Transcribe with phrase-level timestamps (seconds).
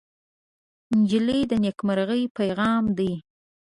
[0.97, 3.11] نجلۍ د نیکمرغۍ پېغام ده.